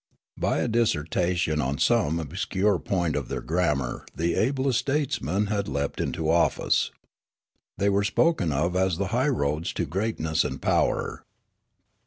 Bj^ 0.41 0.63
a 0.63 0.67
dissertation 0.67 1.61
on 1.61 1.77
some 1.77 2.19
obscure 2.19 2.79
point 2.79 3.15
of 3.15 3.27
their 3.27 3.39
grammar 3.39 4.03
the 4.15 4.33
ablest 4.33 4.79
statesmen 4.79 5.45
had 5.45 5.67
leapt 5.67 6.01
into 6.01 6.27
office. 6.27 6.89
They 7.77 7.87
were 7.87 8.03
spoken 8.03 8.51
of 8.51 8.75
as 8.75 8.97
the 8.97 9.09
highroads 9.09 9.71
to 9.75 9.85
greatness 9.85 10.43
and 10.43 10.59
power. 10.59 11.23